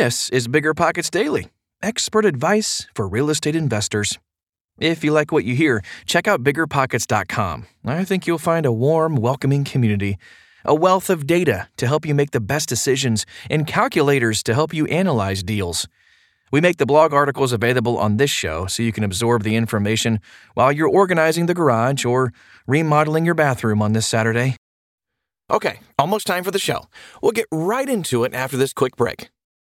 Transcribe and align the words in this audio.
This 0.00 0.30
is 0.30 0.48
Bigger 0.48 0.72
Pockets 0.72 1.10
Daily, 1.10 1.48
expert 1.82 2.24
advice 2.24 2.88
for 2.94 3.06
real 3.06 3.28
estate 3.28 3.54
investors. 3.54 4.18
If 4.78 5.04
you 5.04 5.12
like 5.12 5.30
what 5.30 5.44
you 5.44 5.54
hear, 5.54 5.82
check 6.06 6.26
out 6.26 6.42
biggerpockets.com. 6.42 7.66
I 7.84 8.04
think 8.04 8.26
you'll 8.26 8.38
find 8.38 8.64
a 8.64 8.72
warm, 8.72 9.16
welcoming 9.16 9.62
community, 9.62 10.16
a 10.64 10.74
wealth 10.74 11.10
of 11.10 11.26
data 11.26 11.68
to 11.76 11.86
help 11.86 12.06
you 12.06 12.14
make 12.14 12.30
the 12.30 12.40
best 12.40 12.66
decisions, 12.66 13.26
and 13.50 13.66
calculators 13.66 14.42
to 14.44 14.54
help 14.54 14.72
you 14.72 14.86
analyze 14.86 15.42
deals. 15.42 15.86
We 16.50 16.62
make 16.62 16.78
the 16.78 16.86
blog 16.86 17.12
articles 17.12 17.52
available 17.52 17.98
on 17.98 18.16
this 18.16 18.30
show 18.30 18.64
so 18.68 18.82
you 18.82 18.92
can 18.92 19.04
absorb 19.04 19.42
the 19.42 19.54
information 19.54 20.20
while 20.54 20.72
you're 20.72 20.88
organizing 20.88 21.44
the 21.44 21.52
garage 21.52 22.06
or 22.06 22.32
remodeling 22.66 23.26
your 23.26 23.34
bathroom 23.34 23.82
on 23.82 23.92
this 23.92 24.06
Saturday. 24.06 24.56
Okay, 25.50 25.80
almost 25.98 26.26
time 26.26 26.42
for 26.42 26.52
the 26.52 26.58
show. 26.58 26.86
We'll 27.20 27.32
get 27.32 27.48
right 27.52 27.86
into 27.86 28.24
it 28.24 28.32
after 28.32 28.56
this 28.56 28.72
quick 28.72 28.96
break. 28.96 29.28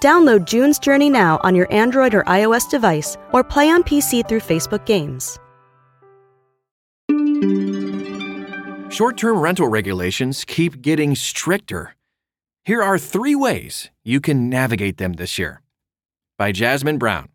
Download 0.00 0.44
June's 0.44 0.78
Journey 0.78 1.08
now 1.08 1.40
on 1.42 1.54
your 1.54 1.72
Android 1.72 2.14
or 2.14 2.22
iOS 2.24 2.68
device 2.68 3.16
or 3.32 3.42
play 3.42 3.70
on 3.70 3.82
PC 3.82 4.28
through 4.28 4.40
Facebook 4.40 4.84
Games. 4.84 5.38
Short 8.92 9.16
term 9.16 9.40
rental 9.40 9.68
regulations 9.68 10.44
keep 10.44 10.80
getting 10.80 11.14
stricter. 11.14 11.94
Here 12.64 12.82
are 12.82 12.98
three 12.98 13.34
ways 13.34 13.90
you 14.04 14.20
can 14.20 14.48
navigate 14.48 14.98
them 14.98 15.14
this 15.14 15.38
year. 15.38 15.62
By 16.38 16.52
Jasmine 16.52 16.98
Brown. 16.98 17.28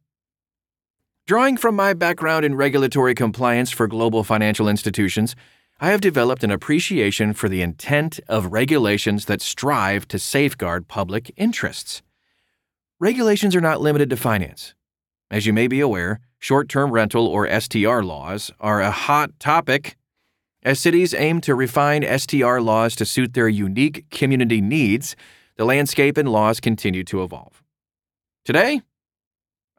Drawing 1.28 1.58
from 1.58 1.76
my 1.76 1.94
background 1.94 2.46
in 2.46 2.56
regulatory 2.56 3.16
compliance 3.16 3.72
for 3.72 3.88
global 3.88 4.24
financial 4.24 4.68
institutions, 4.68 5.36
I 5.80 5.90
have 5.92 6.02
developed 6.02 6.44
an 6.44 6.52
appreciation 6.52 7.34
for 7.34 7.48
the 7.48 7.62
intent 7.62 8.20
of 8.28 8.52
regulations 8.52 9.26
that 9.26 9.42
strive 9.42 10.08
to 10.10 10.20
safeguard 10.20 10.88
public 10.88 11.32
interests. 11.38 12.02
Regulations 13.02 13.56
are 13.56 13.62
not 13.62 13.82
limited 13.82 14.12
to 14.12 14.16
finance. 14.16 14.76
As 15.32 15.48
you 15.48 15.54
may 15.54 15.66
be 15.66 15.80
aware, 15.80 16.20
short 16.38 16.70
term 16.70 16.92
rental 16.92 17.26
or 17.26 17.50
STR 17.60 18.02
laws 18.02 18.52
are 18.60 18.80
a 18.80 18.92
hot 18.92 19.32
topic. 19.40 19.98
As 20.62 20.80
cities 20.80 21.12
aim 21.16 21.42
to 21.42 21.56
refine 21.56 22.06
STR 22.20 22.60
laws 22.60 22.96
to 22.98 23.06
suit 23.08 23.34
their 23.34 23.50
unique 23.50 24.08
community 24.12 24.62
needs, 24.62 25.16
the 25.58 25.66
landscape 25.66 26.16
and 26.16 26.30
laws 26.30 26.60
continue 26.60 27.04
to 27.06 27.24
evolve. 27.24 27.64
Today, 28.46 28.84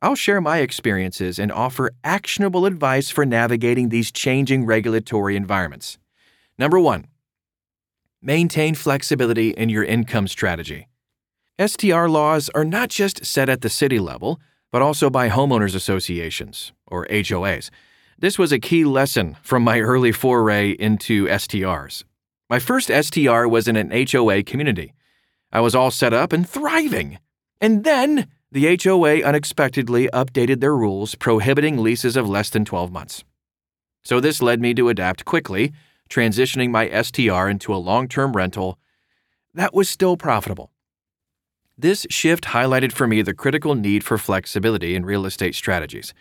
I'll 0.03 0.17
share 0.17 0.41
my 0.41 0.59
experiences 0.59 1.39
and 1.39 1.53
offer 1.53 1.93
actionable 2.03 2.67
advice 2.67 3.11
for 3.11 3.25
navigating 3.25 3.91
these 3.91 4.11
changing 4.11 4.67
regulatory 4.67 5.37
environments. 5.37 5.97
Number 6.59 6.81
one, 6.81 7.07
maintain 8.21 8.75
flexibility 8.75 9.51
in 9.51 9.69
your 9.69 9.85
income 9.85 10.27
strategy. 10.27 10.89
STR 11.69 12.07
laws 12.07 12.49
are 12.55 12.65
not 12.65 12.89
just 12.89 13.25
set 13.25 13.49
at 13.49 13.61
the 13.61 13.69
city 13.69 13.99
level, 13.99 14.41
but 14.73 14.83
also 14.83 15.11
by 15.11 15.29
homeowners 15.29 15.75
associations, 15.75 16.73
or 16.87 17.07
HOAs. 17.07 17.71
This 18.19 18.39
was 18.39 18.53
a 18.53 18.59
key 18.59 18.85
lesson 18.85 19.37
from 19.43 19.63
my 19.63 19.81
early 19.81 20.13
foray 20.13 20.71
into 20.71 21.27
STRs. 21.27 22.05
My 22.49 22.59
first 22.59 22.91
STR 22.91 23.47
was 23.47 23.69
in 23.69 23.77
an 23.77 23.91
HOA 23.91 24.43
community. 24.43 24.93
I 25.53 25.61
was 25.61 25.75
all 25.75 25.91
set 25.91 26.13
up 26.13 26.33
and 26.33 26.49
thriving. 26.49 27.19
And 27.61 27.85
then 27.85 28.29
the 28.51 28.79
HOA 28.83 29.23
unexpectedly 29.23 30.09
updated 30.13 30.61
their 30.61 30.77
rules 30.77 31.15
prohibiting 31.15 31.79
leases 31.79 32.17
of 32.17 32.29
less 32.29 32.51
than 32.51 32.65
12 32.65 32.91
months. 32.91 33.25
So 34.03 34.21
this 34.21 34.43
led 34.43 34.61
me 34.61 34.75
to 34.75 34.89
adapt 34.89 35.25
quickly, 35.25 35.73
transitioning 36.11 36.71
my 36.71 36.89
STR 37.03 37.49
into 37.49 37.75
a 37.75 37.77
long 37.77 38.09
term 38.09 38.33
rental 38.33 38.79
that 39.55 39.75
was 39.75 39.89
still 39.89 40.17
profitable. 40.17 40.73
This 41.83 42.07
shift 42.09 42.45
highlighted 42.45 42.93
for 42.93 43.09
me 43.09 43.23
the 43.23 43.35
critical 43.35 43.75
need 43.75 44.05
for 44.05 44.17
flexibility 44.17 44.95
in 44.95 45.05
real 45.05 45.27
estate 45.27 45.57
strategies. 45.57 46.15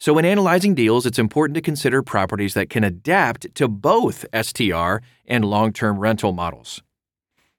So, 0.00 0.14
when 0.14 0.24
analyzing 0.24 0.74
deals, 0.74 1.04
it's 1.04 1.18
important 1.18 1.54
to 1.56 1.60
consider 1.60 2.02
properties 2.02 2.54
that 2.54 2.70
can 2.70 2.82
adapt 2.82 3.54
to 3.56 3.68
both 3.68 4.24
STR 4.34 5.04
and 5.26 5.44
long 5.44 5.74
term 5.74 5.98
rental 5.98 6.32
models. 6.32 6.82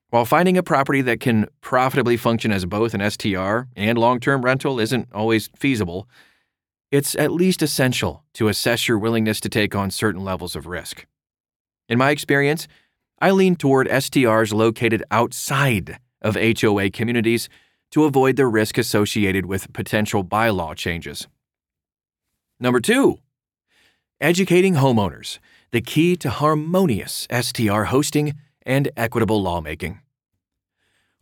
While 0.09 0.25
finding 0.25 0.57
a 0.57 0.63
property 0.63 1.03
that 1.03 1.19
can 1.19 1.45
profitably 1.61 2.17
function 2.17 2.51
as 2.51 2.65
both 2.65 2.95
an 2.95 3.07
STR 3.07 3.69
and 3.75 3.99
long 3.99 4.19
term 4.19 4.43
rental 4.43 4.79
isn't 4.79 5.07
always 5.13 5.51
feasible, 5.55 6.09
it's 6.89 7.13
at 7.13 7.31
least 7.31 7.61
essential 7.61 8.23
to 8.33 8.47
assess 8.47 8.87
your 8.87 8.97
willingness 8.97 9.39
to 9.41 9.49
take 9.49 9.75
on 9.75 9.91
certain 9.91 10.23
levels 10.23 10.55
of 10.55 10.65
risk. 10.65 11.05
In 11.87 11.99
my 11.99 12.09
experience, 12.09 12.67
I 13.21 13.29
lean 13.29 13.55
toward 13.57 13.87
STRs 13.89 14.55
located 14.55 15.03
outside 15.11 15.99
of 16.21 16.35
HOA 16.35 16.89
communities 16.89 17.49
to 17.91 18.05
avoid 18.05 18.35
the 18.35 18.47
risk 18.47 18.77
associated 18.77 19.45
with 19.45 19.71
potential 19.73 20.23
bylaw 20.23 20.75
changes. 20.75 21.27
Number 22.59 22.79
two, 22.79 23.19
educating 24.19 24.75
homeowners, 24.75 25.39
the 25.71 25.81
key 25.81 26.15
to 26.17 26.29
harmonious 26.29 27.27
STR 27.31 27.83
hosting 27.83 28.33
and 28.65 28.89
equitable 28.97 29.41
lawmaking. 29.41 30.01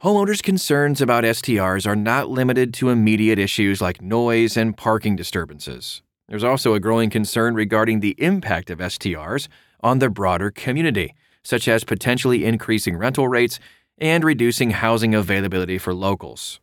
Homeowners' 0.03 0.43
concerns 0.43 1.01
about 1.01 1.23
STRs 1.23 1.87
are 1.87 1.95
not 1.95 2.29
limited 2.29 2.73
to 2.75 2.89
immediate 2.89 3.39
issues 3.39 3.81
like 3.81 4.01
noise 4.01 4.57
and 4.57 4.75
parking 4.75 5.15
disturbances. 5.15 6.01
There's 6.27 6.43
also 6.43 6.73
a 6.73 6.79
growing 6.79 7.09
concern 7.09 7.55
regarding 7.55 7.99
the 7.99 8.15
impact 8.17 8.69
of 8.69 8.79
STRs 8.79 9.47
on 9.81 9.99
the 9.99 10.09
broader 10.09 10.51
community, 10.51 11.13
such 11.43 11.67
as 11.67 11.83
potentially 11.83 12.45
increasing 12.45 12.97
rental 12.97 13.27
rates 13.27 13.59
and 13.97 14.23
reducing 14.23 14.71
housing 14.71 15.15
availability 15.15 15.77
for 15.77 15.93
locals. 15.93 16.59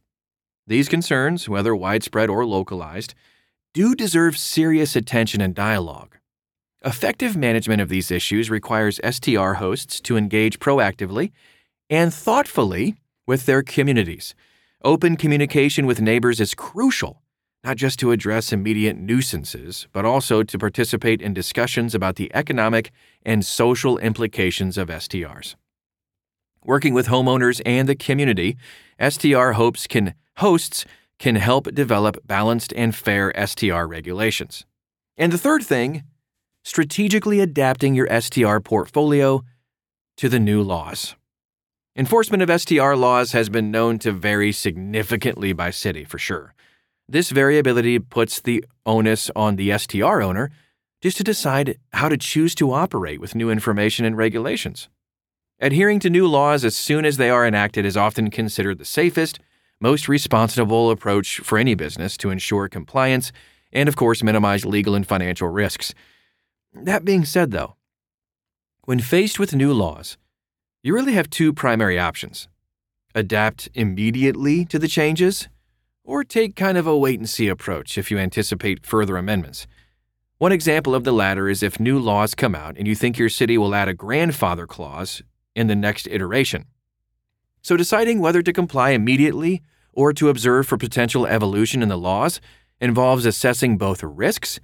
These 0.67 0.89
concerns, 0.89 1.49
whether 1.49 1.75
widespread 1.75 2.29
or 2.31 2.47
localized, 2.47 3.15
do 3.75 3.95
deserve 3.95 4.37
serious 4.37 4.95
attention 4.95 5.41
and 5.41 5.55
dialogue. 5.55 6.19
Effective 6.85 7.37
management 7.37 7.81
of 7.81 7.89
these 7.89 8.11
issues 8.11 8.51
requires 8.51 9.01
STR 9.09 9.55
hosts 9.55 10.01
to 10.01 10.17
engage 10.17 10.59
proactively 10.59 11.31
and 11.89 12.13
thoughtfully 12.13 12.97
with 13.27 13.47
their 13.47 13.63
communities. 13.63 14.35
Open 14.85 15.17
communication 15.17 15.87
with 15.87 16.01
neighbors 16.01 16.41
is 16.41 16.55
crucial, 16.55 17.23
not 17.63 17.77
just 17.77 17.99
to 18.01 18.11
address 18.11 18.53
immediate 18.53 18.97
nuisances, 18.97 19.87
but 19.93 20.05
also 20.05 20.43
to 20.43 20.59
participate 20.59 21.23
in 21.23 21.33
discussions 21.33 21.95
about 21.95 22.17
the 22.17 22.31
economic 22.35 22.91
and 23.25 23.45
social 23.45 23.97
implications 23.99 24.77
of 24.77 24.89
STRs. 24.89 25.55
Working 26.65 26.95
with 26.95 27.09
homeowners 27.09 27.61
and 27.67 27.89
the 27.89 27.97
community, 27.97 28.57
STR 29.01 29.53
hopes 29.53 29.87
can 29.87 30.15
hosts 30.37 30.85
can 31.19 31.37
help 31.37 31.73
develop 31.75 32.19
balanced 32.25 32.73
and 32.77 32.95
fair 32.95 33.33
STR 33.47 33.85
regulations. 33.85 34.65
And 35.17 35.33
the 35.33 35.39
third 35.39 35.63
thing 35.65 36.05
strategically 36.65 37.41
adapting 37.41 37.95
your 37.95 38.09
STR 38.21 38.59
portfolio 38.59 39.43
to 40.17 40.29
the 40.29 40.39
new 40.39 40.63
laws. 40.63 41.17
Enforcement 41.97 42.43
of 42.43 42.61
STR 42.61 42.95
laws 42.95 43.33
has 43.33 43.49
been 43.49 43.71
known 43.71 43.99
to 43.99 44.13
vary 44.13 44.53
significantly 44.53 45.53
by 45.53 45.71
city, 45.71 46.05
for 46.05 46.19
sure. 46.19 46.55
This 47.09 47.31
variability 47.31 47.99
puts 47.99 48.41
the 48.41 48.65
onus 48.87 49.31
on 49.37 49.57
the 49.57 49.77
STR 49.77 50.23
owner 50.23 50.51
just 51.03 51.17
to 51.17 51.25
decide 51.25 51.79
how 51.93 52.09
to 52.09 52.17
choose 52.17 52.55
to 52.55 52.73
operate 52.73 53.21
with 53.21 53.35
new 53.35 53.51
information 53.51 54.05
and 54.05 54.17
regulations. 54.17 54.89
Adhering 55.63 56.01
to 56.01 56.11
new 56.11 56.27
laws 56.27 56.65
as 56.65 56.75
soon 56.75 57.05
as 57.05 57.19
they 57.19 57.31
are 57.31 57.47
enacted 57.47 57.87
is 57.87 57.97
often 57.97 58.31
considered 58.31 58.79
the 58.79 58.85
safest, 58.85 59.39
most 59.81 60.09
responsible 60.09 60.91
approach 60.91 61.39
for 61.39 61.57
any 61.57 61.77
business 61.77 62.17
to 62.17 62.31
ensure 62.31 62.69
compliance 62.69 63.31
and, 63.73 63.89
of 63.89 63.95
course, 63.95 64.25
minimize 64.25 64.67
legal 64.67 64.97
and 64.97 65.07
financial 65.07 65.47
risks. 65.47 65.95
That 66.75 67.05
being 67.05 67.25
said, 67.25 67.53
though, 67.53 67.77
when 68.87 68.99
faced 68.99 69.39
with 69.39 69.55
new 69.55 69.73
laws, 69.73 70.19
you 70.83 70.93
really 70.93 71.13
have 71.13 71.31
two 71.31 71.53
primary 71.53 71.97
options 71.97 72.49
adapt 73.15 73.69
immediately 73.75 74.65
to 74.65 74.81
the 74.81 74.89
changes, 74.89 75.49
or 76.03 76.25
take 76.25 76.57
kind 76.57 76.77
of 76.77 76.89
a 76.89 76.99
wait 76.99 77.21
and 77.21 77.29
see 77.29 77.47
approach 77.47 77.97
if 77.97 78.11
you 78.11 78.19
anticipate 78.19 78.85
further 78.85 79.17
amendments. 79.17 79.69
One 80.39 80.51
example 80.51 80.93
of 80.93 81.05
the 81.05 81.13
latter 81.13 81.49
is 81.49 81.63
if 81.63 81.79
new 81.79 82.01
laws 82.01 82.35
come 82.35 82.57
out 82.57 82.77
and 82.79 82.89
you 82.89 82.97
think 82.97 83.17
your 83.17 83.29
city 83.29 83.57
will 83.57 83.77
add 83.77 83.89
a 83.89 83.95
grandfather 83.95 84.67
clause 84.67 85.23
in 85.55 85.67
the 85.67 85.77
next 85.77 86.07
iteration. 86.09 86.67
So, 87.63 87.77
deciding 87.77 88.21
whether 88.21 88.43
to 88.43 88.53
comply 88.53 88.91
immediately 88.91 89.63
or 89.93 90.13
to 90.15 90.29
observe 90.29 90.67
for 90.67 90.77
potential 90.77 91.27
evolution 91.27 91.83
in 91.83 91.89
the 91.89 91.99
laws 91.99 92.41
involves 92.81 93.25
assessing 93.25 93.79
both 93.79 94.03
risks 94.03 94.59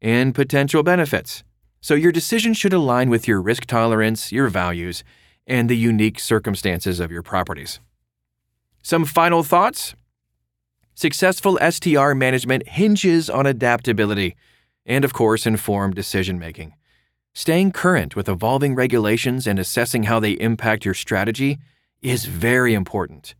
and 0.00 0.34
potential 0.34 0.82
benefits. 0.82 1.42
So, 1.80 1.94
your 1.94 2.12
decision 2.12 2.54
should 2.54 2.72
align 2.72 3.10
with 3.10 3.26
your 3.26 3.42
risk 3.42 3.66
tolerance, 3.66 4.30
your 4.30 4.48
values, 4.48 5.02
and 5.46 5.68
the 5.68 5.76
unique 5.76 6.20
circumstances 6.20 7.00
of 7.00 7.10
your 7.10 7.22
properties. 7.22 7.80
Some 8.82 9.04
final 9.04 9.42
thoughts? 9.42 9.94
Successful 10.94 11.58
STR 11.58 12.12
management 12.12 12.68
hinges 12.68 13.28
on 13.28 13.46
adaptability 13.46 14.36
and, 14.86 15.04
of 15.04 15.12
course, 15.12 15.46
informed 15.46 15.94
decision 15.94 16.38
making. 16.38 16.74
Staying 17.36 17.72
current 17.72 18.14
with 18.14 18.28
evolving 18.28 18.76
regulations 18.76 19.44
and 19.48 19.58
assessing 19.58 20.04
how 20.04 20.20
they 20.20 20.34
impact 20.34 20.84
your 20.84 20.94
strategy 20.94 21.58
is 22.00 22.26
very 22.26 22.74
important. 22.74 23.34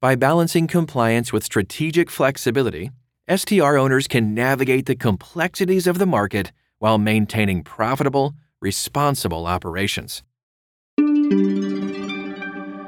By 0.00 0.14
balancing 0.14 0.66
compliance 0.66 1.34
with 1.34 1.44
strategic 1.44 2.10
flexibility, 2.10 2.92
STR 3.28 3.76
owners 3.76 4.08
can 4.08 4.32
navigate 4.32 4.86
the 4.86 4.96
complexities 4.96 5.86
of 5.86 5.98
the 5.98 6.06
market 6.06 6.50
while 6.78 6.96
maintaining 6.96 7.62
profitable, 7.62 8.32
responsible 8.62 9.46
operations. 9.46 10.22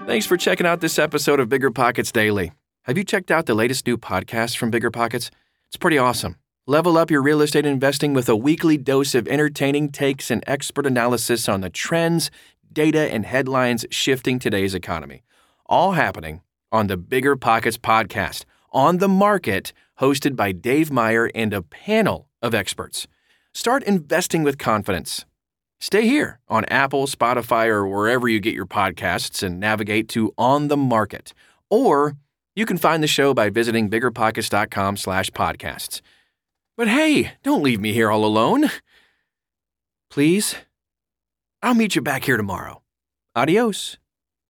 Thanks 0.07 0.25
for 0.25 0.39
checking 0.39 0.67
out 0.67 0.81
this 0.81 0.99
episode 0.99 1.41
of 1.41 1.51
Bigger 1.51 1.71
Pockets 1.71 2.11
Daily. 2.11 2.53
Have 2.85 2.97
you 2.97 3.05
checked 3.05 3.31
out 3.31 3.45
the 3.45 3.55
latest 3.55 3.87
new 3.87 3.99
podcast 3.99 4.57
from 4.57 4.71
Bigger 4.71 4.91
Pockets? 4.91 5.31
It's 5.67 5.77
pretty 5.77 5.99
awesome. 5.99 6.37
Level 6.71 6.99
up 6.99 7.11
your 7.11 7.23
real 7.23 7.41
estate 7.41 7.65
investing 7.65 8.13
with 8.13 8.29
a 8.29 8.37
weekly 8.37 8.77
dose 8.77 9.15
of 9.15 9.27
entertaining 9.27 9.91
takes 9.91 10.31
and 10.31 10.45
expert 10.47 10.85
analysis 10.85 11.49
on 11.49 11.63
the 11.63 11.71
trends, 11.71 12.31
data, 12.71 13.11
and 13.11 13.25
headlines 13.25 13.87
shifting 13.91 14.39
today's 14.39 14.75
economy. 14.75 15.23
All 15.65 15.93
happening 15.93 16.43
on 16.71 16.89
the 16.89 16.99
Bigger 16.99 17.37
Pockets 17.37 17.79
podcast, 17.79 18.45
on 18.71 18.99
the 18.99 19.09
market, 19.09 19.73
hosted 19.99 20.37
by 20.37 20.53
Dave 20.53 20.93
Meyer 20.93 21.31
and 21.35 21.55
a 21.55 21.63
panel 21.63 22.29
of 22.43 22.55
experts. 22.55 23.07
Start 23.55 23.83
investing 23.85 24.43
with 24.43 24.59
confidence. 24.59 25.25
Stay 25.81 26.03
here 26.07 26.39
on 26.49 26.67
Apple, 26.67 27.07
Spotify, 27.07 27.69
or 27.69 27.89
wherever 27.89 28.29
you 28.29 28.41
get 28.41 28.53
your 28.53 28.67
podcasts 28.67 29.43
and 29.43 29.59
navigate 29.59 30.07
to 30.11 30.35
On 30.37 30.69
the 30.69 30.77
Market. 30.77 31.33
Or 31.71 32.19
you 32.55 32.67
can 32.67 32.77
find 32.77 33.03
the 33.03 33.07
show 33.07 33.33
by 33.33 33.49
visiting 33.49 33.89
biggerpockets.com 33.89 34.99
slash 34.99 35.31
podcasts. 35.31 36.03
But 36.79 36.87
hey, 36.87 37.33
don't 37.43 37.65
leave 37.65 37.81
me 37.81 37.93
here 37.93 38.09
all 38.09 38.25
alone. 38.25 38.71
Please? 40.11 40.55
I'll 41.61 41.75
meet 41.75 41.97
you 41.97 42.03
back 42.03 42.23
here 42.23 42.37
tomorrow. 42.37 42.83
Adios. 43.35 43.99